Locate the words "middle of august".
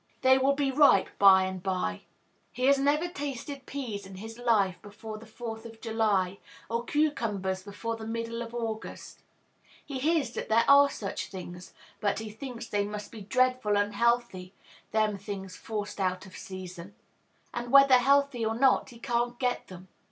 8.07-9.21